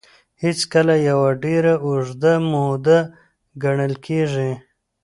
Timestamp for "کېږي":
4.05-4.51